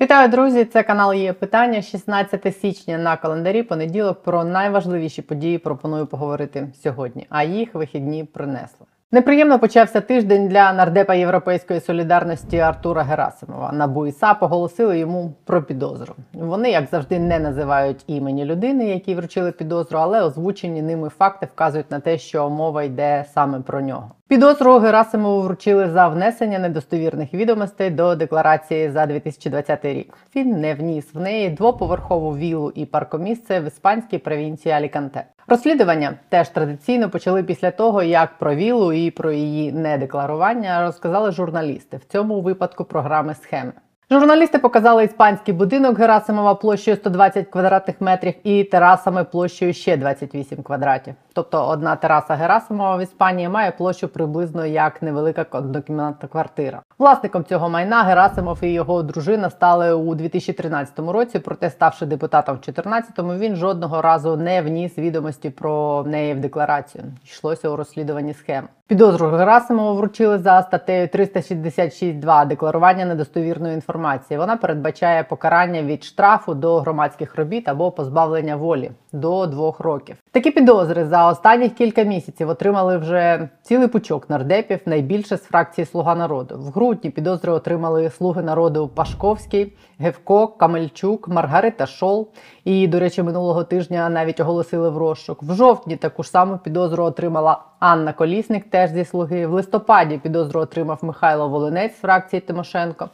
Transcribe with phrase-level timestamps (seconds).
[0.00, 0.64] Вітаю, друзі!
[0.64, 1.82] Це канал є питання.
[1.82, 3.62] 16 січня на календарі.
[3.62, 7.26] Понеділок про найважливіші події пропоную поговорити сьогодні.
[7.30, 8.86] А їх вихідні принесли.
[9.12, 13.72] Неприємно почався тиждень для нардепа Європейської солідарності Артура Герасимова.
[13.72, 16.14] НАБУ і САП оголосили йому про підозру.
[16.32, 21.90] Вони, як завжди, не називають імені людини, якій вручили підозру, але озвучені ними факти вказують
[21.90, 24.10] на те, що мова йде саме про нього.
[24.28, 30.14] Підозру Герасимову вручили за внесення недостовірних відомостей до декларації за 2020 рік.
[30.36, 35.24] Він не вніс в неї двоповерхову вілу і паркомісце в іспанській провінції Аліканте.
[35.46, 41.96] Розслідування теж традиційно почали після того, як про вілу і про її недекларування розказали журналісти.
[41.96, 43.72] В цьому випадку програми схеми.
[44.10, 51.14] Журналісти показали іспанський будинок Герасимова площею 120 квадратних метрів і терасами площею ще 28 квадратів.
[51.36, 56.82] Тобто одна тераса Герасимова в Іспанії має площу приблизно як невелика однокімнатна квартира.
[56.98, 61.38] Власником цього майна Герасимов і його дружина стали у 2013 році.
[61.38, 67.04] Проте, ставши депутатом в 2014, він жодного разу не вніс відомості про неї в декларацію.
[67.24, 68.68] Йшлося у розслідуванні схем.
[68.88, 74.38] Підозру Герасимову вручили за статтею 366.2 декларування недостовірної інформації.
[74.38, 80.16] Вона передбачає покарання від штрафу до громадських робіт або позбавлення волі до двох років.
[80.30, 86.14] Такі підозри за останніх кілька місяців отримали вже цілий пучок нардепів, найбільше з фракції Слуга
[86.14, 86.58] народу.
[86.58, 92.28] В грудні підозри отримали слуги народу Пашковський, Гевко, Камельчук, Маргарита Шол.
[92.64, 95.42] І, до речі, минулого тижня навіть оголосили в розшук.
[95.42, 99.46] В жовтні таку ж саму підозру отримала Анна Колісник, теж зі слуги.
[99.46, 103.08] В листопаді підозру отримав Михайло Волинець з фракції Тимошенко.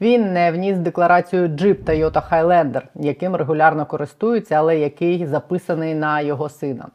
[0.00, 6.48] Він не вніс декларацію Jeep Toyota Highlander, яким регулярно користуються, але який записаний на його
[6.48, 6.88] сина.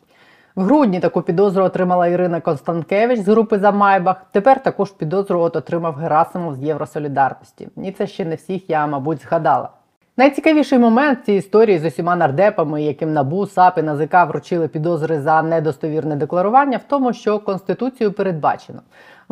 [0.56, 4.26] В грудні таку підозру отримала Ірина Констанкевич з групи за Майбах.
[4.32, 7.68] Тепер також підозру от отримав Герасимов з Євросолідарності.
[7.84, 9.70] І це ще не всіх я, мабуть, згадала.
[10.18, 15.42] Найцікавіший момент цієї історії з усіма нардепами, яким набу САП і НАЗК вручили підозри за
[15.42, 18.82] недостовірне декларування, в тому, що конституцією передбачено.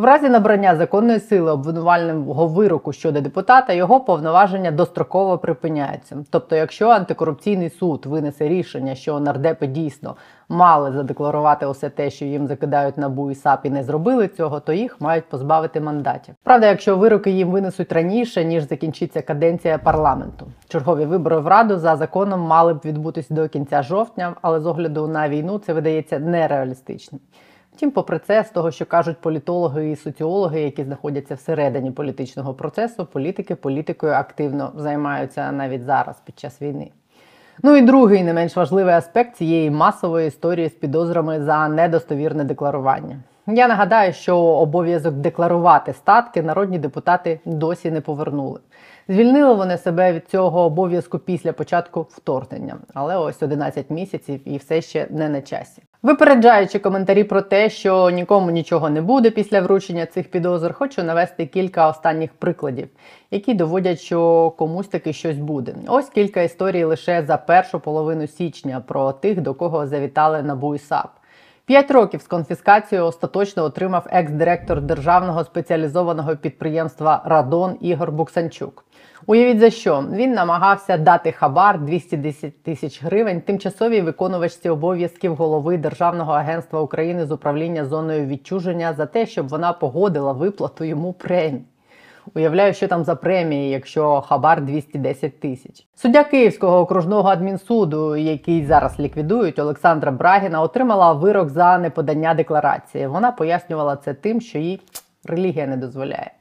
[0.02, 6.18] В разі набрання законної сили обвинувального вироку щодо депутата його повноваження достроково припиняються.
[6.30, 10.16] Тобто, якщо антикорупційний суд винесе рішення, що нардепи дійсно
[10.50, 14.74] мали задекларувати усе те, що їм закидають набу і САП і не зробили цього, то
[14.74, 16.36] їх мають позбавити мандатів.
[16.44, 20.48] Правда, якщо вироки їм винесуть раніше ніж закінчиться каденція парламенту.
[20.68, 25.08] Чергові вибори в раду за законом мали б відбутись до кінця жовтня, але з огляду
[25.08, 27.22] на війну це видається нереалістичним.
[27.74, 33.06] Втім, попри це, з того, що кажуть політологи і соціологи, які знаходяться всередині політичного процесу,
[33.06, 36.92] політики політикою активно займаються навіть зараз під час війни.
[37.64, 43.20] Ну і другий не менш важливий аспект цієї масової історії з підозрами за недостовірне декларування.
[43.48, 48.60] Я нагадаю, що обов'язок декларувати статки народні депутати досі не повернули.
[49.08, 54.82] Звільнили вони себе від цього обов'язку після початку вторгнення, але ось 11 місяців і все
[54.82, 55.82] ще не на часі.
[56.04, 61.46] Випереджаючи коментарі про те, що нікому нічого не буде після вручення цих підозр, хочу навести
[61.46, 62.88] кілька останніх прикладів,
[63.32, 65.76] які доводять, що комусь таки щось буде.
[65.88, 70.80] Ось кілька історій лише за першу половину січня про тих, до кого завітали НАБУ і
[70.80, 71.10] САП.
[71.66, 78.86] П'ять років з конфіскацією остаточно отримав екс-директор державного спеціалізованого підприємства Радон Ігор Буксанчук.
[79.32, 86.32] Уявіть за що він намагався дати хабар 210 тисяч гривень тимчасовій виконувачці обов'язків голови Державного
[86.32, 91.64] агентства України з управління зоною відчуження за те, щоб вона погодила виплату йому премії.
[92.36, 95.88] Уявляю, що там за премії, якщо хабар 210 тисяч.
[95.96, 103.08] Суддя Київського окружного адмінсуду, який зараз ліквідують, Олександра Брагіна, отримала вирок за неподання декларації.
[103.08, 104.82] Вона пояснювала це тим, що їй
[105.26, 106.32] релігія не дозволяє.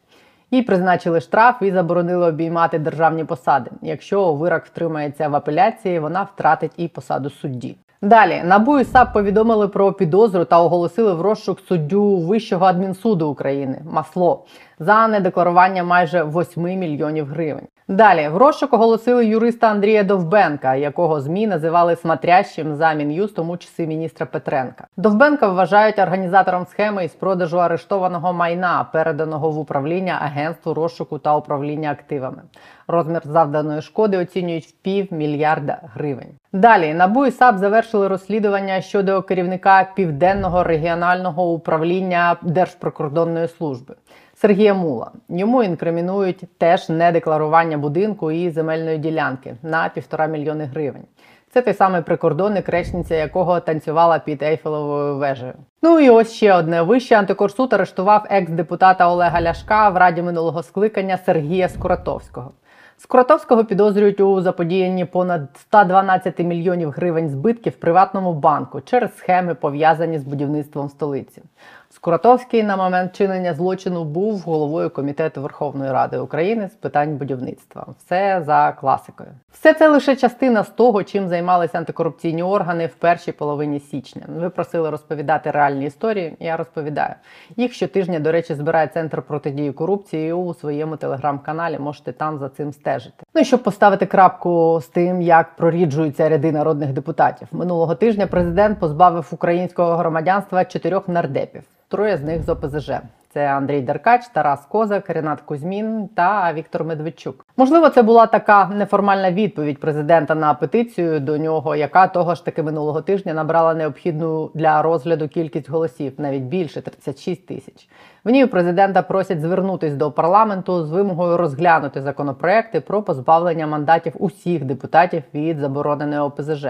[0.50, 3.70] Їй призначили штраф і заборонили обіймати державні посади.
[3.82, 7.76] Якщо вирок втримається в апеляції, вона втратить і посаду судді.
[8.02, 13.82] Далі НАБУ і САП повідомили про підозру та оголосили в розшук суддю Вищого адмінсуду України
[13.90, 14.44] Масло
[14.80, 17.66] за недекларування майже 8 мільйонів гривень.
[17.88, 23.86] Далі в розшук оголосили юриста Андрія Довбенка, якого змі називали смотрящим за мін'юстом у часи
[23.86, 24.86] міністра Петренка.
[24.96, 31.90] Довбенка вважають організатором схеми із продажу арештованого майна, переданого в управління агентству розшуку та управління
[31.90, 32.42] активами.
[32.88, 36.28] Розмір завданої шкоди оцінюють в пів мільярда гривень.
[36.52, 43.94] Далі НАБУ і САП завершили розслідування щодо керівника південного регіонального управління Держприкордонної служби.
[44.40, 45.10] Сергія Мула.
[45.28, 51.04] Йому інкримінують теж недекларування будинку і земельної ділянки на півтора мільйони гривень.
[51.52, 55.52] Це той самий прикордонник, речниця якого танцювала під Ейфелевою вежею.
[55.82, 61.18] Ну і ось ще одне вище антикорсуд арештував екс-депутата Олега Ляшка в раді минулого скликання
[61.26, 62.50] Сергія Скуратовського.
[62.96, 70.24] Скуратовського підозрюють у заподіянні понад 112 мільйонів гривень збитків приватному банку через схеми, пов'язані з
[70.24, 71.42] будівництвом столиці.
[71.92, 77.86] Скуратовський на момент чинення злочину був головою комітету Верховної Ради України з питань будівництва.
[77.98, 79.28] Все за класикою.
[79.52, 84.22] Все це лише частина з того, чим займалися антикорупційні органи в першій половині січня.
[84.28, 86.36] Ви просили розповідати реальні історії.
[86.40, 87.14] Я розповідаю.
[87.56, 91.78] Їх щотижня, до речі, збирає центр протидії корупції у своєму телеграм-каналі.
[91.78, 93.24] Можете там за цим стежити.
[93.34, 97.48] Ну і щоб поставити крапку з тим, як проріджуються ряди народних депутатів.
[97.52, 101.62] Минулого тижня президент позбавив українського громадянства чотирьох нардепів.
[101.90, 102.90] Троє з них з ОПЗЖ.
[103.32, 107.46] Це Андрій Деркач, Тарас Козак, Ренат Кузьмін та Віктор Медведчук.
[107.56, 112.62] Можливо, це була така неформальна відповідь президента на петицію до нього, яка того ж таки
[112.62, 117.88] минулого тижня набрала необхідну для розгляду кількість голосів, навіть більше 36 тисяч.
[118.24, 124.64] В ній президента просять звернутись до парламенту з вимогою розглянути законопроекти про позбавлення мандатів усіх
[124.64, 126.66] депутатів від забороненої ОПЗЖ.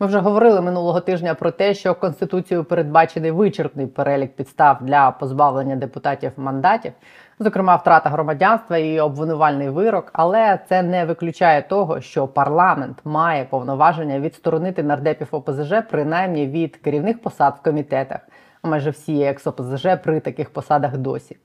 [0.00, 5.76] Ми вже говорили минулого тижня про те, що конституцією передбачений вичерпний перелік підстав для позбавлення
[5.76, 6.92] депутатів мандатів,
[7.38, 10.10] зокрема втрата громадянства і обвинувальний вирок.
[10.12, 17.22] Але це не виключає того, що парламент має повноваження відсторонити нардепів ОПЗЖ принаймні від керівних
[17.22, 18.20] посад в комітетах.
[18.62, 21.36] А майже всі екс ОПЗЖ при таких посадах досі.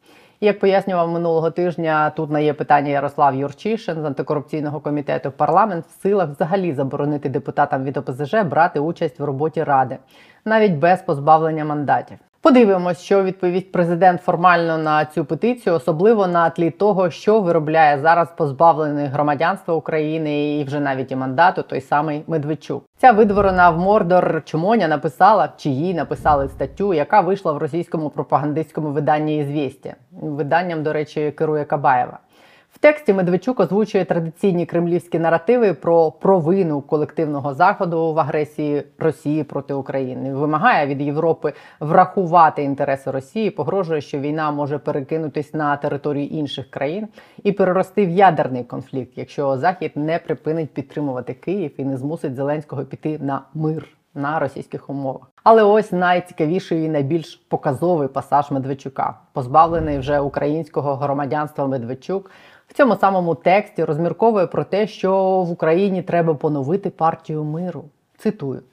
[0.42, 5.32] Як пояснював минулого тижня, тут на є питання Ярослав Юрчишин з антикорупційного комітету.
[5.32, 9.98] Парламент в силах взагалі заборонити депутатам від ОПЗЖ брати участь в роботі ради,
[10.46, 12.18] навіть без позбавлення мандатів.
[12.48, 18.28] Подивимось, що відповість президент формально на цю петицію, особливо на тлі того, що виробляє зараз
[18.38, 22.84] позбавлений громадянства України і вже навіть і мандату, той самий Медведчук.
[22.98, 28.90] Ця видворена в Мордор Чумоня написала, чи їй написали статтю, яка вийшла в російському пропагандистському
[28.90, 29.94] виданні «Ізвєсті».
[30.12, 32.20] Виданням, до речі, керує Кабаєва.
[32.78, 39.74] В тексті Медведчук озвучує традиційні кремлівські наративи про провину колективного заходу в агресії Росії проти
[39.74, 40.34] України.
[40.34, 47.08] Вимагає від Європи врахувати інтереси Росії, погрожує, що війна може перекинутись на територію інших країн
[47.44, 52.86] і перерости в ядерний конфлікт, якщо Захід не припинить підтримувати Київ і не змусить Зеленського
[52.86, 53.88] піти на мир.
[54.14, 61.68] На російських умовах, але ось найцікавіший і найбільш показовий пасаж Медведчука, позбавлений вже українського громадянства
[61.68, 62.32] Медведчук,
[62.68, 67.84] в цьому самому тексті розмірковує про те, що в Україні треба поновити партію миру.
[68.18, 68.64] Цитую.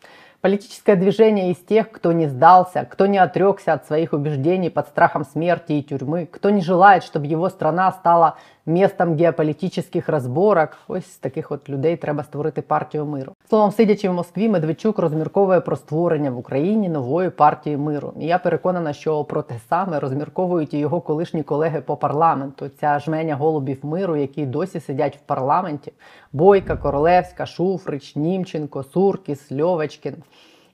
[0.40, 5.24] Политическое движение из тех, кто не сдался, кто не отрекся от своих убеждений под страхом
[5.24, 10.76] смерти и тюрьмы, кто не желает, чтобы его страна стала местом геополітичних розборок.
[10.88, 13.32] Ось таких от людей треба створити партію миру.
[13.48, 18.12] Словом, сидячи в Москві, Медведчук розмірковує про створення в Україні нової партії миру.
[18.20, 22.68] І я переконана, що про те саме розмірковують і його колишні колеги по парламенту.
[22.80, 25.92] Ця жменя голубів миру, які досі сидять в парламенті:
[26.32, 30.14] Бойка, Королевська, Шуфрич, Німченко, Суркіс, Льовочкін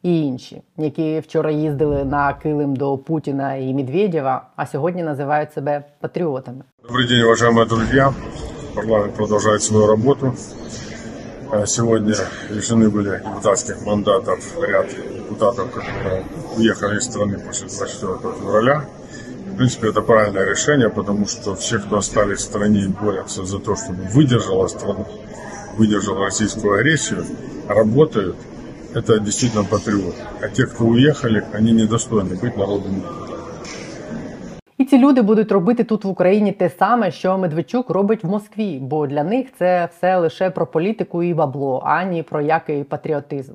[0.03, 5.83] І інші, які вчора їздили на килим до Путіна і Медведєва, а сьогодні називають себе
[6.00, 6.63] патріотами.
[6.83, 8.13] Добрый день, уважаемые друзья.
[8.75, 10.33] Парламент продолжает свою работу.
[11.51, 12.15] Э, Сегодня
[12.50, 16.23] лишены были депутатских мандатов ряд депутатов, которые
[16.57, 18.85] уехали из страны после 24 февраля.
[19.53, 23.59] В принципе, это правильное решение, потому что все, кто остались в стране и борются за
[23.59, 25.06] то, чтобы выдержала страна,
[25.77, 27.25] выдержала российскую агрессию,
[27.67, 28.36] работают.
[28.93, 30.22] Это действительно патриоты.
[30.41, 33.01] А те, кто уехали, они недостойны быть народными
[34.77, 38.79] І ці люди будуть робити тут в Україні те саме, що Медведчук робить в Москві,
[38.81, 43.53] бо для них це все лише про політику і бабло, ані про який патріотизм.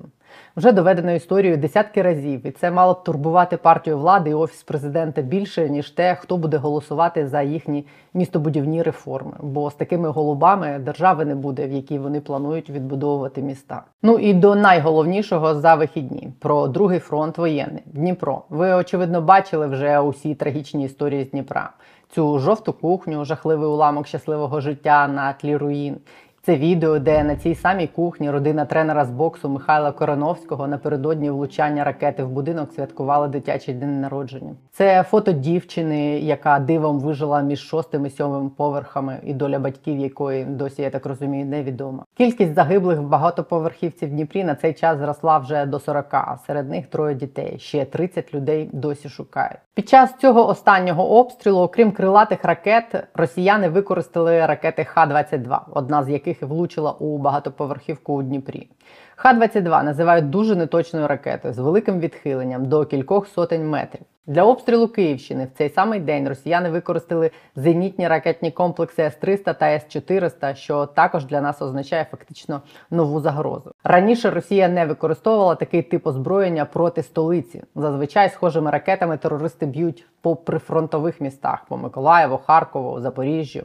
[0.58, 5.22] Вже доведено історію десятки разів, і це мало б турбувати партію влади і офіс президента
[5.22, 9.32] більше ніж те, хто буде голосувати за їхні містобудівні реформи.
[9.40, 13.84] Бо з такими голубами держави не буде, в якій вони планують відбудовувати міста.
[14.04, 18.42] Ну і до найголовнішого за вихідні про другий фронт воєнний Дніпро.
[18.50, 21.70] Ви очевидно бачили вже усі трагічні історії з Дніпра.
[22.16, 25.98] Цю жовту кухню, жахливий уламок щасливого життя на тлі руїн.
[26.46, 31.84] Це відео, де на цій самій кухні родина тренера з боксу Михайла Короновського напередодні влучання
[31.84, 34.56] ракети в будинок святкувала дитячий день народження.
[34.72, 40.46] Це фото дівчини, яка дивом вижила між шостим і сьомим поверхами, і доля батьків якої
[40.46, 42.04] досі, я так розумію, невідома.
[42.18, 46.70] Кількість загиблих в багатоповерхівці в Дніпрі на цей час зросла вже до 40, а серед
[46.70, 47.60] них троє дітей.
[47.60, 49.60] Ще 30 людей досі шукають.
[49.74, 56.35] Під час цього останнього обстрілу, окрім крилатих ракет, росіяни використали ракети Х-22, одна з яких
[56.36, 58.70] яких влучила у багатоповерхівку у Дніпрі.
[59.16, 64.02] Х-22 називають дуже неточною ракетою з великим відхиленням до кількох сотень метрів.
[64.28, 70.56] Для обстрілу Київщини в цей самий день росіяни використали зенітні ракетні комплекси С-300 та С-400,
[70.56, 72.62] що також для нас означає фактично
[72.92, 73.72] нову загрозу.
[73.84, 77.64] Раніше Росія не використовувала такий тип озброєння проти столиці.
[77.76, 83.64] Зазвичай схожими ракетами терористи б'ють по прифронтових містах по Миколаєву, Харкову, Запоріжжю.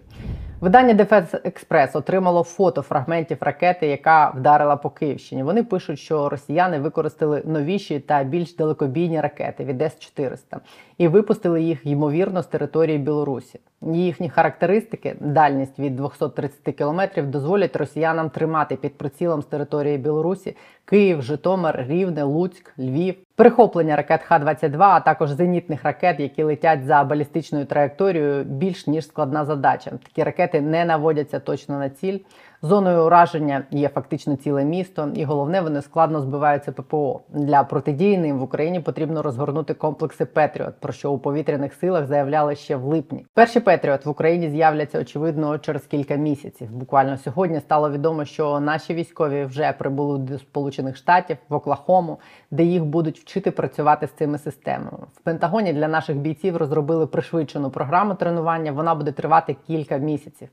[0.60, 5.42] Видання Defense Express отримало фото фрагментів ракети, яка вдарила по Київщині.
[5.42, 10.58] Вони пишуть, що росіяни використали новіші та більш далекобійні ракети від С-400
[10.98, 13.60] і випустили їх ймовірно з території Білорусі.
[13.82, 21.22] Їхні характеристики, дальність від 230 кілометрів, дозволять росіянам тримати під прицілом з території Білорусі Київ,
[21.22, 23.14] Житомир, Рівне, Луцьк, Львів.
[23.36, 29.44] перехоплення ракет Х-22, а також зенітних ракет, які летять за балістичною траєкторією, більш ніж складна
[29.44, 29.90] задача.
[29.90, 32.18] Такі ракети не наводяться точно на ціль.
[32.62, 37.20] Зоною ураження є фактично ціле місто, і головне, вони складно збиваються ППО.
[37.28, 42.56] Для протидії ним в Україні потрібно розгорнути комплекси Петріот, про що у повітряних силах заявляли
[42.56, 43.26] ще в липні.
[43.34, 46.70] Перші Петріот в Україні з'являться очевидно через кілька місяців.
[46.72, 52.18] Буквально сьогодні стало відомо, що наші військові вже прибули до Сполучених Штатів в Оклахому,
[52.50, 55.06] де їх будуть вчити працювати з цими системами.
[55.14, 58.72] В Пентагоні для наших бійців розробили пришвидшену програму тренування.
[58.72, 60.48] Вона буде тривати кілька місяців.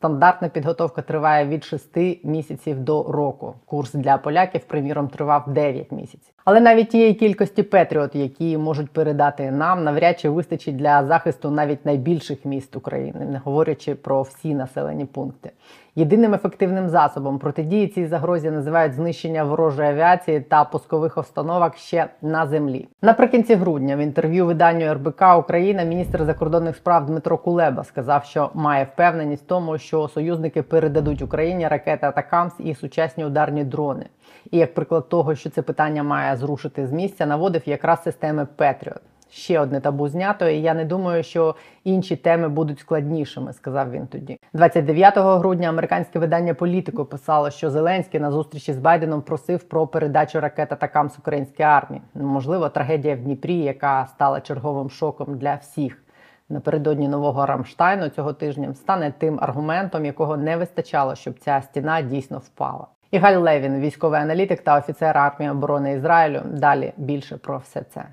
[0.00, 3.54] Стандартна підготовка триває від 6 місяців до року.
[3.66, 6.34] Курс для поляків, приміром, тривав 9 місяців.
[6.44, 11.86] Але навіть тієї кількості Петріот, які можуть передати нам, навряд чи вистачить для захисту навіть
[11.86, 15.50] найбільших міст України, не говорячи про всі населені пункти.
[15.96, 22.46] Єдиним ефективним засобом протидії цій загрозі називають знищення ворожої авіації та пускових установок ще на
[22.46, 22.88] землі.
[23.02, 28.84] Наприкінці грудня в інтерв'ю виданню РБК Україна міністр закордонних справ Дмитро Кулеба сказав, що має
[28.84, 34.06] впевненість в тому, що союзники передадуть Україні ракети Атакамс і сучасні ударні дрони.
[34.50, 39.00] І як приклад того, що це питання має зрушити з місця, наводив якраз системи Петріот.
[39.30, 44.06] Ще одне табу знято, і я не думаю, що інші теми будуть складнішими, сказав він
[44.06, 44.38] тоді.
[44.52, 50.40] 29 грудня американське видання Політико писало, що Зеленський на зустрічі з Байденом просив про передачу
[50.40, 52.02] ракет атакам з української армії.
[52.14, 56.02] Можливо, трагедія в Дніпрі, яка стала черговим шоком для всіх.
[56.48, 62.38] Напередодні нового Рамштайну цього тижня стане тим аргументом, якого не вистачало, щоб ця стіна дійсно
[62.38, 62.86] впала.
[63.10, 66.42] Ігаль Левін, військовий аналітик та офіцер армії оборони Ізраїлю.
[66.44, 68.04] Далі більше про все це.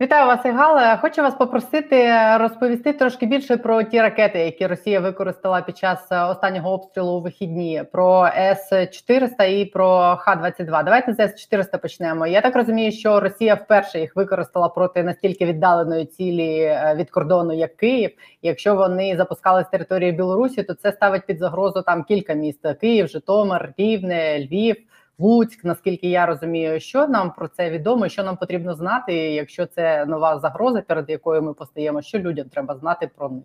[0.00, 0.98] Вітаю вас, Ігал.
[1.00, 6.72] Хочу вас попросити розповісти трошки більше про ті ракети, які Росія використала під час останнього
[6.72, 7.82] обстрілу у вихідні.
[7.92, 10.84] Про С-400 і про Х-22.
[10.84, 12.26] Давайте з С-400 почнемо.
[12.26, 17.76] Я так розумію, що Росія вперше їх використала проти настільки віддаленої цілі від кордону, як
[17.76, 18.10] Київ.
[18.42, 23.08] Якщо вони запускали з території Білорусі, то це ставить під загрозу там кілька міст: Київ,
[23.08, 24.76] Житомир, Рівне, Львів.
[25.19, 30.05] Луцьк, наскільки я розумію, що нам про це відомо, що нам потрібно знати, якщо це
[30.05, 33.43] нова загроза, перед якою ми постаємо, що людям треба знати про них.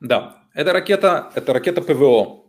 [0.00, 2.44] Да, это ракета, это ракета ПВО.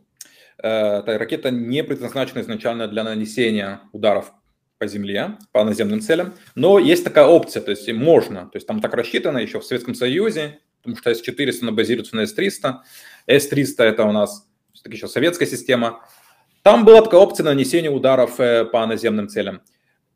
[0.57, 4.33] Это ракета не предназначена изначально для нанесения ударов
[4.77, 8.81] по земле, по наземным целям, но есть такая опция, то есть можно, то есть там
[8.81, 12.73] так рассчитано еще в Советском Союзе, потому что С-400 она базируется на С-300,
[13.27, 16.01] С-300 это у нас все-таки еще советская система,
[16.62, 19.62] там была такая опция нанесения ударов по наземным целям.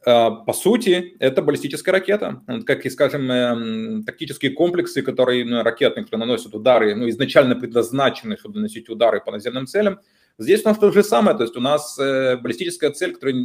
[0.05, 6.55] По сути, это баллистическая ракета, как и, скажем, тактические комплексы, которые ну, ракетные, которые наносят
[6.55, 10.01] удары, ну, изначально предназначены, чтобы наносить удары по наземным целям.
[10.37, 13.37] Здесь у нас то же самое, то есть у нас баллистическая цель, которая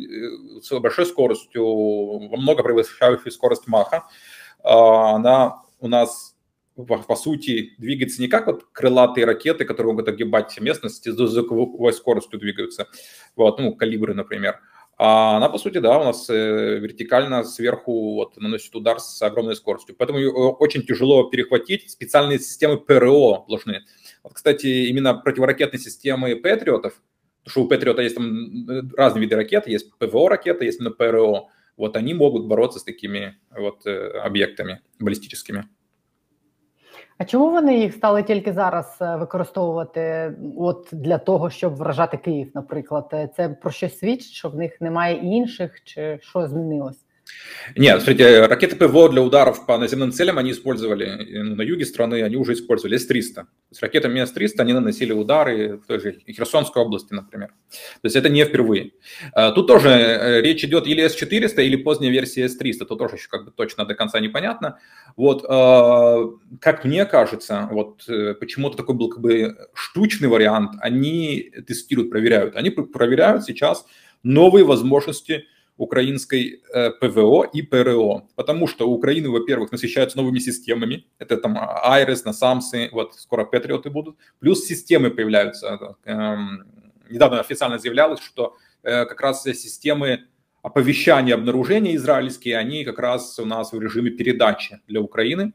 [0.62, 4.08] с большой скоростью, во много превышающей скорость Маха,
[4.62, 6.36] она у нас
[6.86, 12.40] по сути, двигается не как вот крылатые ракеты, которые могут огибать местности, с звуковой скоростью
[12.40, 12.88] двигаются,
[13.36, 14.60] вот, ну, калибры, например.
[15.02, 19.96] А она, по сути, да, у нас вертикально сверху вот, наносит удар с огромной скоростью.
[19.98, 21.90] Поэтому ее очень тяжело перехватить.
[21.90, 23.86] Специальные системы ПРО должны.
[24.24, 27.02] Вот, кстати, именно противоракетные системы Патриотов,
[27.46, 31.48] потому что у Патриота есть там разные виды ракет, есть ПВО-ракеты, есть именно ПРО.
[31.78, 35.70] Вот они могут бороться с такими вот объектами баллистическими.
[37.20, 43.32] А чому вони їх стали тільки зараз використовувати от для того, щоб вражати Київ, наприклад?
[43.36, 47.06] Це про що свідчить, що в них немає інших, чи що змінилось?
[47.76, 52.24] Нет, смотрите, ракеты ПВО для ударов по наземным целям они использовали ну, на юге страны,
[52.24, 53.34] они уже использовали С-300.
[53.34, 57.50] То есть ракетами С-300 они наносили удары в той же Херсонской области, например.
[57.70, 58.92] То есть это не впервые.
[59.34, 62.86] А, тут тоже э, речь идет или С-400, или поздняя версия С-300.
[62.86, 64.80] Тут тоже еще как бы точно до конца непонятно.
[65.16, 66.26] Вот, а,
[66.60, 72.56] как мне кажется, вот э, почему-то такой был как бы штучный вариант, они тестируют, проверяют.
[72.56, 73.86] Они проверяют сейчас
[74.24, 75.46] новые возможности
[75.80, 82.26] украинской э, ПВО и ПРО, потому что Украины, во-первых, насыщаются новыми системами, это там Айрес,
[82.26, 85.96] Насамсы, вот скоро Патриоты будут, плюс системы появляются.
[86.04, 86.68] Эм,
[87.10, 90.26] недавно официально заявлялось, что э, как раз системы
[90.62, 95.54] оповещания обнаружения израильские, они как раз у нас в режиме передачи для Украины,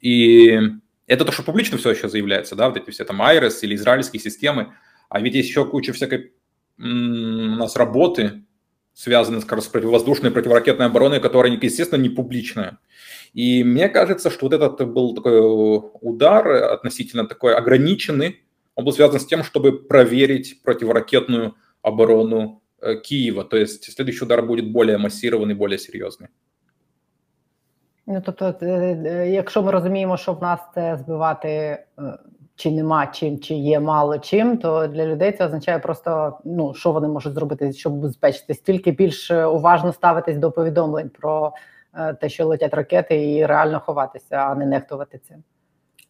[0.00, 0.60] и
[1.08, 4.20] это то, что публично все еще заявляется, да, вот эти все там Айрес или израильские
[4.20, 4.74] системы,
[5.08, 6.32] а ведь есть еще куча всякой
[6.78, 8.45] у нас работы,
[8.96, 12.78] связанные с противовоздушной, противоракетной обороной, которая, естественно, не публичная.
[13.34, 15.38] И мне кажется, что вот этот был такой
[16.00, 18.40] удар относительно такой ограниченный,
[18.74, 23.44] он был связан с тем, чтобы проверить противоракетную оборону э, Киева.
[23.44, 26.28] То есть следующий удар будет более массированный, более серйозний.
[28.06, 28.66] Ну, тобто,
[29.26, 31.78] якщо ми розуміємо, що в нас це збивати
[32.55, 36.91] чи нема чим, чи є мало чим, то для людей це означає просто ну що
[36.91, 41.53] вони можуть зробити, щоб безпечитись, тільки більш уважно ставитись до повідомлень про
[42.21, 45.43] те, що летять ракети, і реально ховатися, а не нехтувати цим.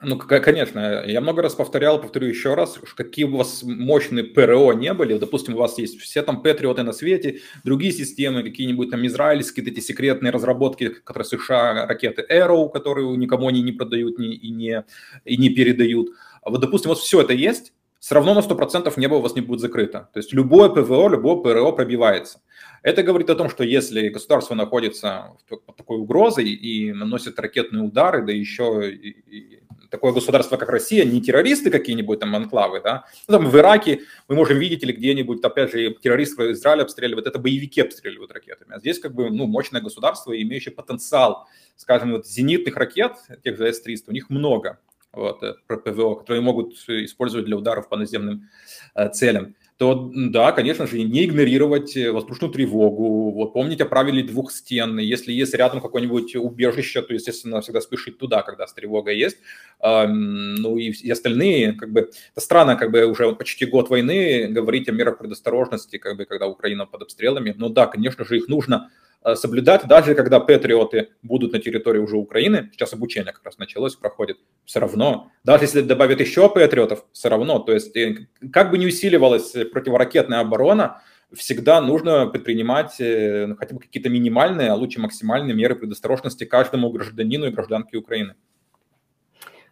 [0.03, 4.95] Ну, конечно, я много раз повторял, повторю еще раз, какие у вас мощные ПРО не
[4.95, 9.63] были, допустим, у вас есть все там Патриоты на свете, другие системы, какие-нибудь там израильские,
[9.67, 14.83] эти секретные разработки, которые США, ракеты Arrow, которые никому они не продают ни, и, не,
[15.23, 16.09] и не передают.
[16.46, 19.40] А вот, допустим, вот все это есть, все равно на 100% небо у вас не
[19.40, 20.08] будет закрыто.
[20.12, 22.40] То есть любое ПВО, любое ПРО пробивается.
[22.84, 28.24] Это говорит о том, что если государство находится под такой угрозой и наносит ракетные удары,
[28.24, 33.38] да еще и, и такое государство, как Россия, не террористы какие-нибудь там анклавы, да, ну,
[33.38, 37.80] там в Ираке мы можем видеть или где-нибудь, опять же, террористы Израиля обстреливают, это боевики
[37.80, 43.14] обстреливают ракетами, а здесь как бы, ну, мощное государство, имеющее потенциал, скажем, вот зенитных ракет,
[43.42, 44.78] тех же С-300, у них много,
[45.16, 48.48] вот, э, ПВО, которые могут использовать для ударов по наземным
[48.94, 54.22] э, целям, то да, конечно же, не игнорировать э, воздушную тревогу, вот помнить о правиле
[54.22, 59.18] двух стен, если есть рядом какое-нибудь убежище, то, естественно, всегда спешить туда, когда с тревогой
[59.18, 59.38] есть,
[59.82, 62.00] ну и, и остальные, как бы,
[62.32, 66.46] это странно, как бы уже почти год войны говорить о мерах предосторожности, как бы, когда
[66.46, 71.52] Украина под обстрелами, но да, конечно же, их нужно Э, соблюдать, даже когда патриоты будут
[71.52, 76.20] на территории уже Украины, сейчас обучение как раз началось, проходит, все равно, даже если добавят
[76.20, 82.26] еще патриотов, все равно, то есть э, как бы не усиливалась противоракетная оборона, всегда нужно
[82.26, 87.50] предпринимать э, ну, хотя бы какие-то минимальные, а лучше максимальные меры предосторожности каждому гражданину и
[87.50, 88.34] гражданке Украины.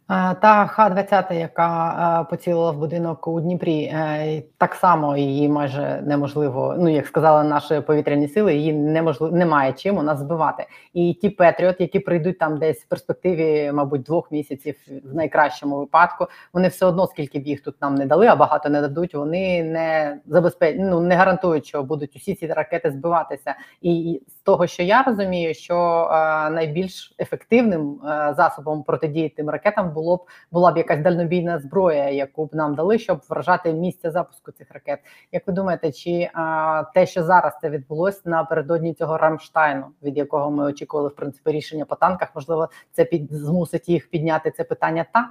[0.07, 6.75] Та Х-20, яка поцілила в будинок у Дніпрі, е, так само її майже неможливо.
[6.79, 10.67] Ну як сказали наші повітряні сили, її неможливо немає чим у нас збивати.
[10.95, 16.27] І ті Петріот, які прийдуть там десь в перспективі, мабуть, двох місяців в найкращому випадку,
[16.53, 19.15] вони все одно, скільки б їх тут нам не дали, а багато не дадуть.
[19.15, 20.77] Вони не забезпеч...
[20.79, 23.55] ну, не гарантують, що будуть усі ці ракети збиватися.
[23.83, 30.17] І того, що я розумію, що е, найбільш ефективним е, засобом протидії тим ракетам було
[30.17, 34.71] б була б якась дальнобійна зброя, яку б нам дали, щоб вражати місце запуску цих
[34.71, 35.01] ракет.
[35.33, 40.51] Як ви думаєте, чи а, те, що зараз це відбулося напередодні цього Рамштайну, від якого
[40.51, 45.07] ми очікували в принципі рішення по танках, можливо, це під змусить їх підняти це питання
[45.13, 45.29] та?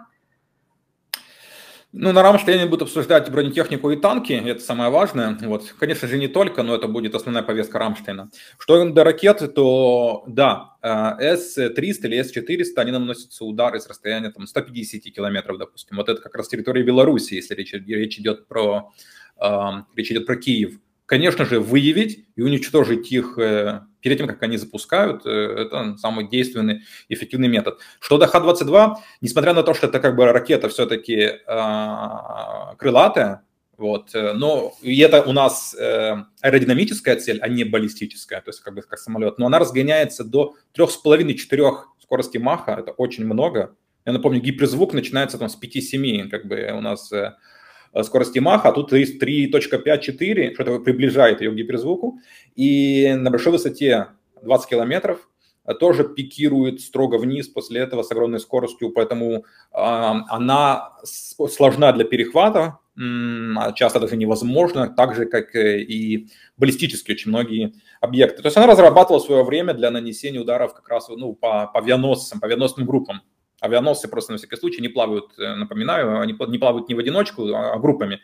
[1.96, 5.38] Ну, на Рамштейне будут обсуждать бронетехнику и танки, это самое важное.
[5.42, 8.32] Вот, конечно же, не только, но это будет основная повестка Рамштейна.
[8.58, 14.48] Что до ракеты, то да, э, С-300 или С-400, они наносятся удары с расстояния там,
[14.48, 15.98] 150 километров, допустим.
[15.98, 18.92] Вот это как раз территория Беларуси, если речь, речь, идет, про,
[19.40, 20.80] э, речь идет про Киев.
[21.06, 26.30] Конечно же, выявить и уничтожить их э, перед тем, как они запускают, э, это самый
[26.30, 27.80] действенный, эффективный метод.
[28.00, 33.44] Что до Х-22, несмотря на то, что это как бы ракета все-таки э, крылатая,
[33.78, 38.74] вот, э, но и это у нас аэродинамическая цель, а не баллистическая, то есть как
[38.74, 43.76] бы как самолет, но она разгоняется до 3,5-4 скорости Маха, это очень много.
[44.06, 47.12] Я напомню, гиперзвук начинается там с 5-7, как бы у нас
[48.02, 52.20] скорости Маха, а тут 3.5-4, что это приближает ее к гиперзвуку,
[52.56, 54.08] и на большой высоте
[54.42, 55.30] 20 километров
[55.80, 62.80] тоже пикирует строго вниз после этого с огромной скоростью, поэтому э, она сложна для перехвата,
[62.96, 66.28] а часто даже невозможно, так же, как и
[66.58, 68.44] баллистические очень многие объекты.
[68.44, 72.40] То есть она разрабатывала свое время для нанесения ударов как раз ну, по, по авианосцам,
[72.40, 73.22] по авианосным группам.
[73.64, 77.78] Авианосцы просто на всякий случай не плавают, напоминаю, они не плавают не в одиночку, а
[77.80, 78.20] группами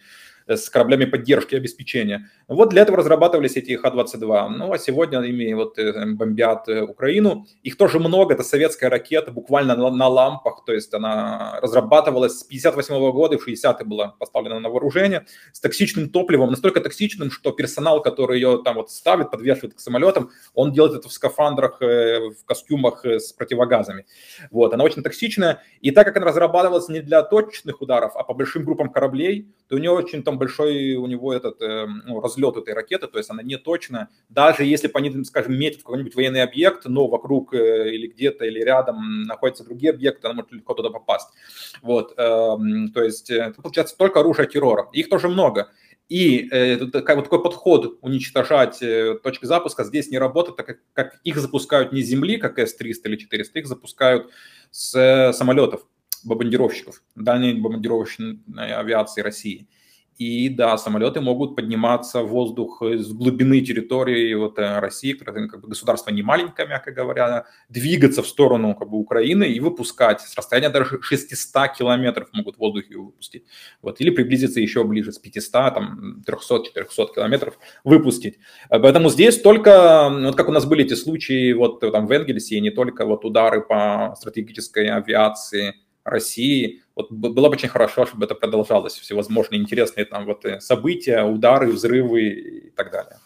[0.50, 2.30] с кораблями поддержки и обеспечения.
[2.48, 4.50] Вот для этого разрабатывались эти Х-22.
[4.50, 7.46] Ну, а сегодня ими вот э, бомбят э, Украину.
[7.62, 12.44] Их тоже много, это советская ракета, буквально на, на лампах, то есть она разрабатывалась с
[12.44, 17.52] 58 -го года, в 60-е была поставлена на вооружение, с токсичным топливом, настолько токсичным, что
[17.52, 22.20] персонал, который ее там вот ставит, подвешивает к самолетам, он делает это в скафандрах, э,
[22.20, 24.06] в костюмах с противогазами.
[24.52, 28.36] Вот, она очень токсичная, и так как она разрабатывалась не для точечных ударов, а по
[28.36, 32.58] большим группам кораблей, то у нее очень там большой у него этот э, ну, разлет
[32.58, 34.10] этой ракеты, то есть она не точная.
[34.30, 38.60] Даже если по ней, скажем, метит какой-нибудь военный объект, но вокруг э, или где-то или
[38.60, 41.28] рядом находятся другие объекты, она может легко туда попасть.
[41.82, 42.58] Вот, э,
[42.94, 44.90] то есть это получается только оружие террора.
[44.94, 45.70] Их тоже много.
[46.10, 50.78] И э, такой, вот такой подход уничтожать э, точки запуска здесь не работает, так как,
[50.94, 54.32] как их запускают не с земли, как С-300 или 400, их запускают
[54.72, 55.86] с э, самолетов
[56.24, 59.68] бомбардировщиков, дальней бомбардировочной авиации России.
[60.20, 65.62] И да, самолеты могут подниматься в воздух с глубины территории вот, э, России, которая как
[65.62, 70.20] бы, государство не маленькое, мягко говоря, двигаться в сторону как бы, Украины и выпускать.
[70.20, 73.46] С расстояния даже 600 километров могут в воздухе выпустить.
[73.82, 78.40] Вот, или приблизиться еще ближе, с 500, там, 300-400 километров выпустить.
[78.70, 82.72] Поэтому здесь только, вот как у нас были эти случаи вот там в Энгельсе, не
[82.72, 85.76] только вот удары по стратегической авиации,
[86.10, 86.82] России.
[86.99, 91.73] Вот было бы очень хорошо, чтобы это продолжалось, всевозможные интересные там вот э, события, удары,
[91.73, 93.17] взриви і так далі.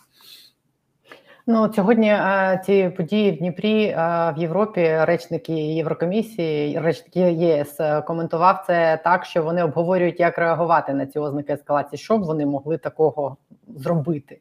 [1.51, 8.65] Ну сьогодні а, ці події в Дніпрі а, в Європі речники Єврокомісії, речники ЄС коментував
[8.67, 12.79] це так, що вони обговорюють, як реагувати на ці ознаки ескалації, що б вони могли
[12.79, 13.37] такого
[13.77, 14.39] зробити.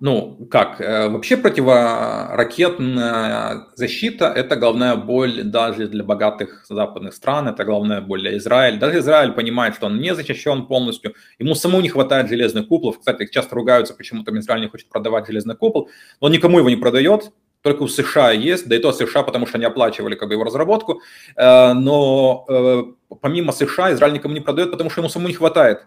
[0.00, 0.80] Ну, как?
[0.80, 8.22] Э, вообще противоракетная защита– это головная боль даже для богатых западных стран, это главная боль
[8.22, 8.78] для Израиля.
[8.78, 12.98] Даже Израиль понимает, что он не защищен полностью, ему самому не хватает железных куполов.
[12.98, 16.70] Кстати, часто ругаются, почему там Израиль не хочет продавать железный купол, но он никому его
[16.70, 17.30] не продает,
[17.62, 20.44] только у США есть, да и то США, потому что они оплачивали как бы его
[20.44, 21.02] разработку,
[21.36, 22.82] э, но э,
[23.20, 25.80] помимо США Израиль никому не продает, потому что ему самому не хватает.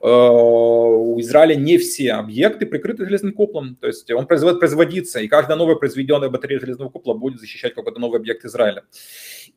[0.00, 5.28] Э, у Израиля не все объекты прикрыты железным куполом, то есть он производит производиться, и
[5.28, 8.84] каждая новая произведенная батарея железного купола будет защищать какой-то новый объект Израиля.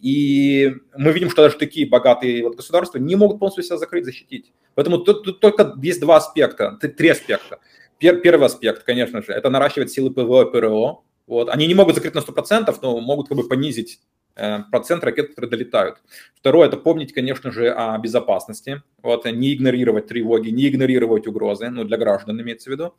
[0.02, 4.52] И мы видим, что даже такие богатые вот государства не могут полностью себя закрыть, защитить.
[4.76, 7.60] Поэтому тут, тут только есть два аспекта, три аспекта.
[8.00, 11.48] Первый аспект, конечно же, это наращивать силы ПВО и ПРО, вот.
[11.48, 14.02] Они не могут закрыть на 100%, но могут как бы понизить
[14.36, 16.00] э, процент ракет, которые долетают.
[16.36, 21.86] Второе, это помнить, конечно же, о безопасности, вот, не игнорировать тревоги, не игнорировать угрозы, ну,
[21.86, 22.96] для граждан имеется в виду.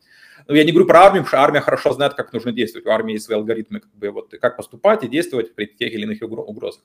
[0.47, 2.87] Ну, я не говорю про армию, потому что армия хорошо знает, как нужно действовать.
[2.87, 6.01] У армии есть свои алгоритмы, как, бы, вот, как поступать и действовать при тех или
[6.01, 6.81] иных угрозах.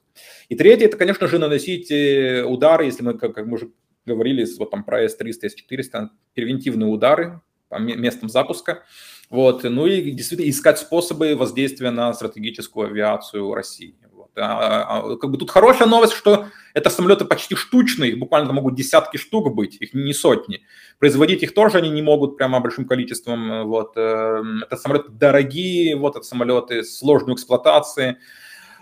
[0.51, 3.71] И третье, это, конечно же, наносить э, удары, если мы, как, как мы уже
[4.05, 8.83] говорили, вот там про S-300, S-400, превентивные удары по местам запуска,
[9.31, 9.65] вот.
[9.65, 13.95] Ну и действительно искать способы воздействия на стратегическую авиацию России.
[14.13, 14.31] Вот.
[14.37, 18.53] А, а, а как бы тут хорошая новость, что это самолеты почти штучные, их буквально
[18.53, 20.63] могут десятки штук быть, их не сотни.
[20.99, 23.69] Производить их тоже они не могут прямо большим количеством.
[23.69, 23.93] Вот.
[23.97, 28.17] Э, это самолеты дорогие, вот это самолеты сложной эксплуатации.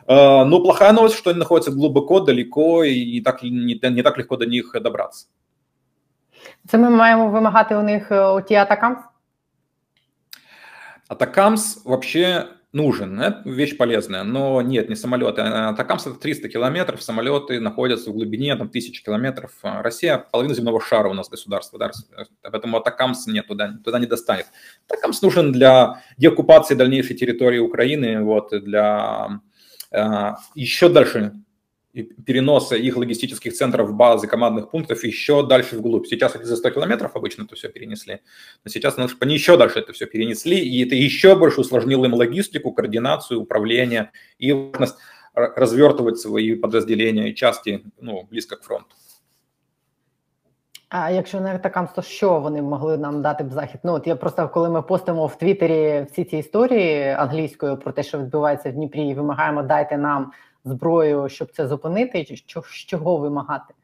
[0.07, 4.17] Э, но плохая новость, что они находятся глубоко, далеко и не так, не, не так
[4.17, 5.27] легко до них добраться.
[6.69, 9.16] Це ми маємо вимагати у них оті ATACMS?
[11.09, 15.41] ATACMS вообще нужен, это вещь полезная, но нет, не самолеты.
[15.41, 19.53] ATACMS это 300 километров, самолеты находятся в глубине там, тысяч километров.
[19.63, 21.91] Россия половина земного шара у нас государство, да,
[22.43, 24.47] поэтому Атакамс нет, туда, туда не достанет.
[24.89, 29.41] Атакамс нужен для деоккупации дальнейшей территории Украины, вот, для
[29.91, 31.33] э, еще дальше
[31.96, 36.08] переноса их логистических центров, базы, командных пунктов еще дальше вглубь.
[36.08, 38.22] Сейчас они за 100 километров обычно это все перенесли,
[38.64, 42.72] но сейчас они еще дальше это все перенесли, и это еще больше усложнило им логистику,
[42.72, 44.96] координацию, управление и возможность
[45.34, 48.96] развертывать свои подразделения и части ну, близко к фронту.
[50.90, 53.82] А якщо не атакам, то що вони могли нам дати б захід?
[53.84, 58.04] Ну от я просто коли ми постимо в Твіттері всі ці історії англійською про те,
[58.04, 60.32] що відбувається в Дніпрі, і вимагаємо дайте нам
[60.67, 63.75] зброю, щоб це зупинити, що, чого вимагати?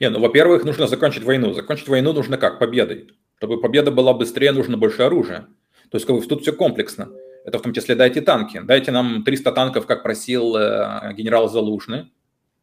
[0.00, 1.54] Не, ну, во-первых, нужно закончить войну.
[1.54, 2.58] Закончить войну нужно как?
[2.58, 3.10] Победой.
[3.40, 5.46] Чтобы победа была быстрее, нужно больше оружия.
[5.90, 7.08] То есть как бы, тут все комплексно.
[7.44, 8.60] Это в том числе дайте танки.
[8.64, 12.12] Дайте нам 300 танков, как просил э, генерал Залужный.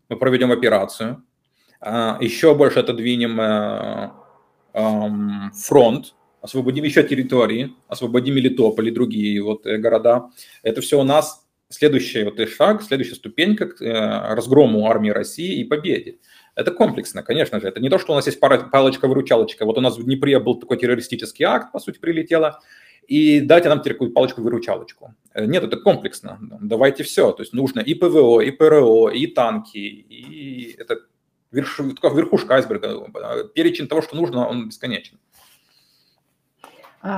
[0.07, 1.23] Мы проведем операцию.
[1.81, 3.39] еще больше отодвинем
[5.53, 10.29] фронт, освободим еще территории, освободим Мелитополь и другие вот города.
[10.63, 16.17] Это все у нас следующий вот шаг, следующая ступенька к разгрому армии России и победе.
[16.55, 17.67] Это комплексно, конечно же.
[17.67, 19.65] Это не то, что у нас есть палочка-выручалочка.
[19.65, 22.59] Вот у нас в Днепре был такой террористический акт, по сути, прилетело,
[23.07, 25.15] и дайте нам какую палочку-выручалочку.
[25.33, 26.37] Э, нет, это комплексно.
[26.61, 27.31] Давайте все.
[27.31, 30.99] То есть нужно и ПВО, и ПРО, и танки, и это
[31.51, 31.79] верш...
[31.79, 33.07] верхушка айсберга.
[33.55, 35.17] Перечень того, что нужно, он бесконечен.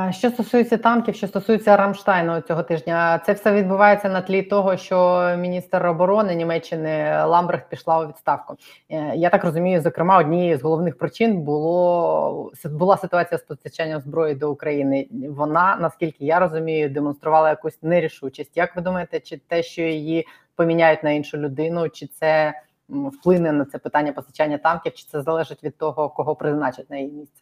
[0.10, 5.30] Що стосується танків, що стосується Рамштайну цього тижня, це все відбувається на тлі того, що
[5.40, 8.56] міністр оборони Німеччини Ламбрехт пішла у відставку.
[8.90, 14.36] Е, я так розумію, зокрема, однією з головних причин було була ситуація з постачанням зброї
[14.36, 15.08] до України.
[15.30, 18.58] Вона, наскільки я розумію, демонструвала якусь нерішучість.
[18.58, 22.54] Як ви думаєте, чи те, що її поміняють на іншу людину, чи це
[22.90, 27.12] вплине на це питання постачання танків, чи це залежить від того, кого призначать на її
[27.12, 27.42] місце?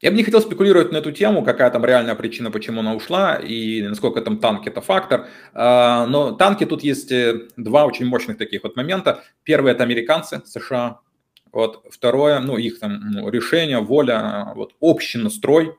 [0.00, 3.34] Я бы не хотел спекулировать на эту тему, какая там реальная причина, почему она ушла,
[3.34, 5.26] и насколько там танки это фактор.
[5.54, 9.24] А, но танки тут есть э, два очень мощных таких вот момента.
[9.42, 11.00] Первый это американцы, США.
[11.50, 11.84] Вот.
[11.90, 15.74] Второе, ну, их там решение, воля, вот, общий настрой.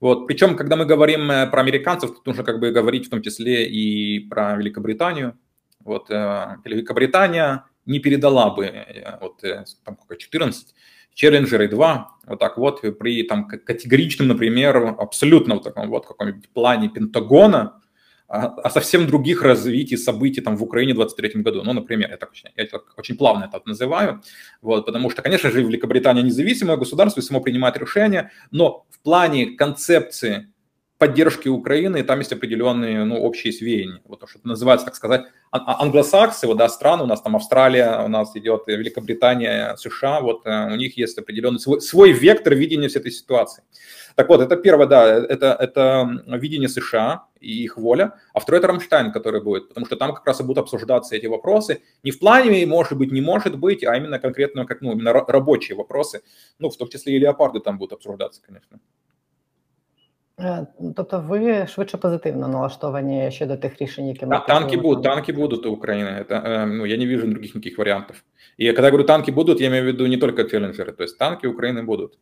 [0.00, 0.26] Вот.
[0.26, 3.68] Причем, когда мы говорим э, про американцев, тут нужно как бы говорить в том числе
[3.68, 5.36] и про Великобританию.
[5.80, 8.72] Вот, э, Великобритания не передала бы
[9.20, 9.42] вот,
[9.84, 10.74] там, 14
[11.20, 16.88] Челленджеры 2, вот так вот, при там категоричном, например, абсолютно вот таком вот каком-нибудь плане
[16.88, 17.78] Пентагона,
[18.26, 21.62] а, о совсем других развитий событий там в Украине в 23 году.
[21.62, 24.22] Ну, например, я так очень, я так очень плавно это называю,
[24.62, 29.56] вот, потому что, конечно же, Великобритания независимое государство и само принимает решения, но в плане
[29.56, 30.50] концепции
[31.00, 34.02] поддержки Украины, там есть определенные ну, общие свеяния.
[34.04, 38.04] Вот то, что называется, так сказать, а, англосаксы, вот, да, страны, у нас там Австралия,
[38.04, 42.88] у нас идет Великобритания, США, вот э, у них есть определенный свой, свой вектор видения
[42.88, 43.62] всей этой ситуации.
[44.14, 48.68] Так вот, это первое, да, это, это видение США и их воля, а второе это
[48.68, 52.18] Рамштайн, который будет, потому что там как раз и будут обсуждаться эти вопросы, не в
[52.18, 56.20] плане может быть, не может быть, а именно конкретно как, ну, именно рабочие вопросы,
[56.58, 58.80] ну, в том числе и леопарды там будут обсуждаться, конечно.
[60.39, 65.33] Е, тобто ви швидше позитивно налаштовані щодо тих рішень, які ми да, танки будут, танки
[65.33, 66.25] будут у Украины.
[66.25, 68.15] Это, э, ну, я не вижу других никаких вариантов.
[68.59, 71.17] И когда я говорю танки будут, я имею в виду не только челленджеры, то есть
[71.17, 72.19] танки Украины будут.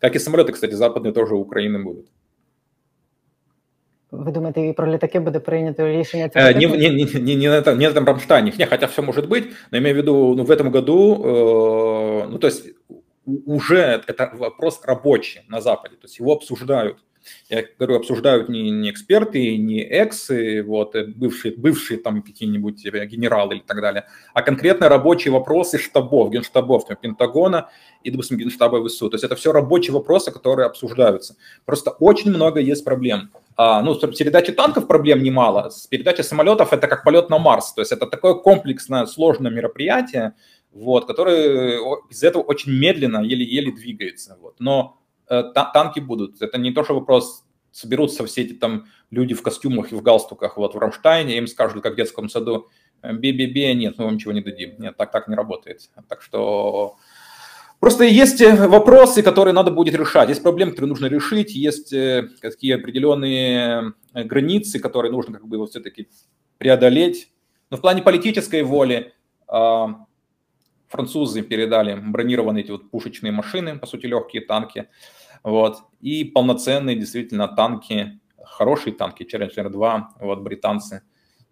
[0.00, 2.06] Как и самолеты, кстати, западные тоже у Украины будут.
[4.10, 6.44] Ви думаєте, і про літаки буде прийнято рішення цього?
[6.44, 9.02] Э, не, не, не, не, не, на этом, не на этом Рамштайне, не, хотя все
[9.02, 12.68] может быть, но имею в виду, ну, в этом году, э, ну, то есть
[13.46, 16.96] уже это вопрос рабочий на Западе, то есть его обсуждают
[17.49, 23.05] Я говорю, обсуждают не, не эксперты, не эксы, вот, э, бывшие, бывшие там какие-нибудь э,
[23.05, 27.69] генералы и так далее, а конкретно рабочие вопросы штабов, генштабов, там, Пентагона
[28.03, 29.09] и, допустим, генштаба ВСУ.
[29.09, 31.35] То есть это все рабочие вопросы, которые обсуждаются.
[31.65, 33.31] Просто очень много есть проблем.
[33.55, 37.73] А, ну, с передачей танков проблем немало, с передачей самолетов это как полет на Марс.
[37.73, 40.33] То есть это такое комплексное, сложное мероприятие,
[40.71, 41.79] вот, которое
[42.09, 44.37] из этого очень медленно, еле-еле двигается.
[44.41, 44.55] Вот.
[44.59, 45.00] Но Э,
[45.53, 46.41] танки будут.
[46.41, 50.57] Это не то, что вопрос соберутся все эти там люди в костюмах и в галстуках
[50.57, 52.69] вот в Рамштайне, им скажут, как в детском саду,
[53.01, 54.75] би-би-би, нет, мы вам ничего не дадим.
[54.77, 55.89] Нет, так, так не работает.
[56.07, 56.97] Так что
[57.79, 60.29] просто есть э, вопросы, которые надо будет решать.
[60.29, 65.71] Есть проблемы, которые нужно решить, есть э, какие определенные границы, которые нужно как бы вот
[65.71, 66.09] все-таки
[66.57, 67.31] преодолеть.
[67.69, 69.13] Но в плане политической воли
[70.87, 74.87] французы передали бронированные эти вот пушечные машины, по сути, легкие танки.
[75.42, 75.78] Вот.
[76.00, 81.02] И полноценные действительно танки, хорошие танки, Challenger 2, вот британцы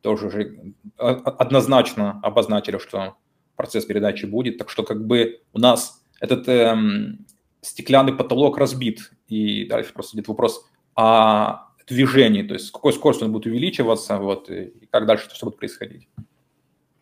[0.00, 3.16] тоже уже однозначно обозначили, что
[3.56, 4.58] процесс передачи будет.
[4.58, 7.26] Так что как бы у нас этот эм,
[7.60, 9.12] стеклянный потолок разбит.
[9.28, 14.18] И дальше просто идет вопрос о движении, то есть с какой скоростью он будет увеличиваться,
[14.18, 16.08] вот, и как дальше это все будет происходить.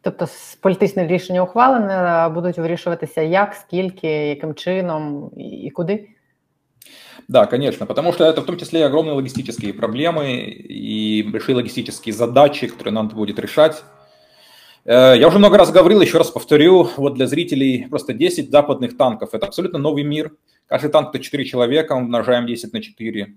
[0.01, 0.27] Тобто
[0.61, 6.09] політичне рішення ухвалене, будуть вирішуватися як, скільки, яким чином і куди?
[7.28, 12.68] Да, конечно, потому что это в том числе огромные логистические проблемы и большие логистические задачи,
[12.68, 13.84] которые надо будет решать.
[14.86, 18.98] Э, я уже много раз говорил, еще раз повторю, вот для зрителей просто 10 западных
[18.98, 19.34] танков.
[19.34, 20.36] Это абсолютно новый мир.
[20.68, 23.36] Каждый танк это 4 человека, умножаем 10 на 4.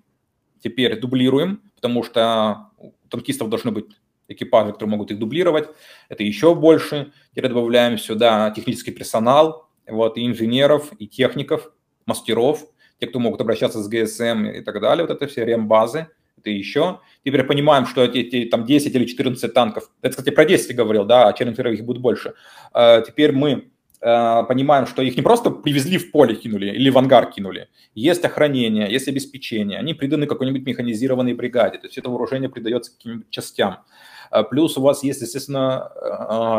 [0.62, 3.86] Теперь дублируем, потому что у танкистов должны быть
[4.28, 5.68] экипажи, которые могут их дублировать,
[6.08, 7.12] это еще больше.
[7.30, 11.72] Теперь добавляем сюда технический персонал, вот, и инженеров, и техников,
[12.06, 12.64] мастеров,
[13.00, 16.06] те, кто могут обращаться с ГСМ и так далее, вот это все рембазы,
[16.38, 17.00] это еще.
[17.24, 21.04] Теперь понимаем, что эти, эти там 10 или 14 танков, это, кстати, про 10 говорил,
[21.04, 22.34] да, а челленджеров их будет больше.
[22.72, 26.98] А теперь мы э, понимаем, что их не просто привезли в поле кинули или в
[26.98, 27.68] ангар кинули.
[27.94, 29.78] Есть охранение, есть обеспечение.
[29.78, 31.78] Они приданы какой-нибудь механизированной бригаде.
[31.78, 33.78] То есть это вооружение придается каким-нибудь частям.
[34.30, 35.90] Э, Плюс у вас есть, естественно,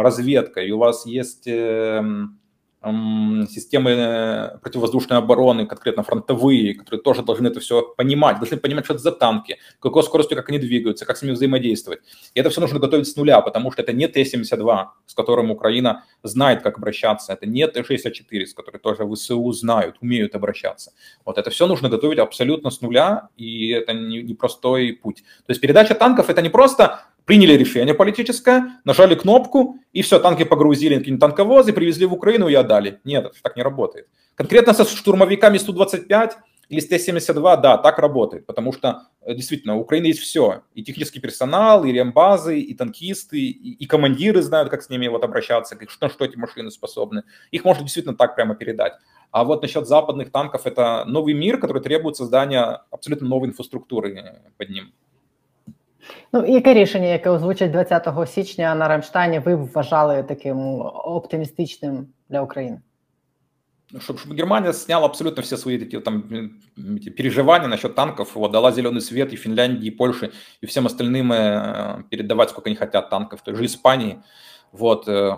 [0.01, 2.40] разведка, и у вас есть эм,
[2.83, 8.95] системы э, противовоздушной обороны, конкретно фронтовые, которые тоже должны это все понимать, должны понимать, что
[8.95, 11.99] это за танки, какой скоростью, как они двигаются, как с ними взаимодействовать.
[12.33, 16.05] И это все нужно готовить с нуля, потому что это не Т-72, с которым Украина
[16.23, 20.91] знает, как обращаться, это не Т-64, с которой тоже ВСУ знают, умеют обращаться.
[21.23, 25.17] Вот это все нужно готовить абсолютно с нуля, и это не- непростой путь.
[25.45, 30.43] То есть передача танков это не просто приняли решение политическое, нажали кнопку, и все, танки
[30.43, 32.99] погрузили какие-нибудь танковозы, привезли в Украину и отдали.
[33.05, 34.09] Нет, так не работает.
[34.35, 36.31] Конкретно со штурмовиками Су-25
[36.67, 40.63] или с Т-72, да, так работает, потому что э, действительно у Украины есть все.
[40.73, 45.23] И технический персонал, и рембазы, и танкисты, и, и командиры знают, как с ними вот
[45.23, 47.23] обращаться, как, что, что эти машины способны.
[47.51, 48.95] Их можно действительно так прямо передать.
[49.31, 54.69] А вот насчет западных танков, это новый мир, который требует создания абсолютно новой инфраструктуры под
[54.69, 54.91] ним.
[56.32, 62.06] Ну, і яке рішення, яке озвучать 20 січня на Рамштайні, ви б вважали таким оптимістичним
[62.28, 62.80] для України?
[64.00, 68.50] чтобы, чтобы Германия сняла абсолютно все свои такие там м, эти переживания насчет танков, вот,
[68.52, 73.10] дала зеленый свет и Финляндии, и Польше, и всем остальным э, передавать, сколько они хотят
[73.10, 74.18] танков, той же Испании.
[74.72, 75.36] Вот, э,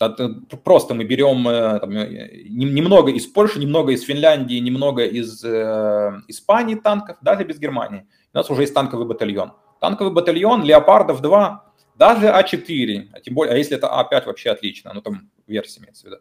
[0.00, 0.28] это
[0.64, 5.44] просто мы берем э, там, э, нем- немного из Польши, немного из Финляндии, немного из
[5.44, 8.06] э, Испании танков, даже без Германии.
[8.34, 9.50] У нас уже есть танковый батальон.
[9.79, 14.91] Танковый батальон, Леопардов 2, даже А4, а тем более, а если это А5, вообще отлично,
[14.93, 16.17] ну там версия имеется в виду.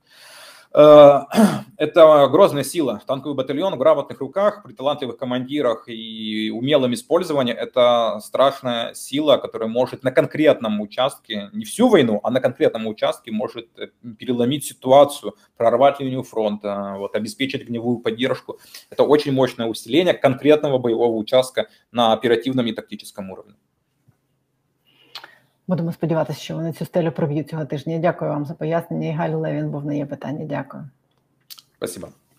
[0.74, 1.20] Э,
[1.76, 3.00] Это грозная сила.
[3.06, 9.68] Танковый батальон в грамотных руках, при талантливых командирах и умелом использовании– это страшная сила, которая
[9.68, 15.34] может на конкретном участке, не всю войну, а на конкретном участке может э, переломить ситуацию,
[15.56, 18.58] прорвать линию фронта, вот, обеспечить огневую поддержку.
[18.90, 23.54] Это очень мощное усиление конкретного боевого участка на оперативном и тактическом уровне.
[25.66, 27.98] Будемо сподіватися, що вони цю стелю проб'ють цього тижня.
[27.98, 29.08] Дякую вам за пояснення.
[29.08, 30.44] І Галю Левін був на є питання.
[30.44, 30.88] Дякую.
[31.76, 32.08] Спасибо.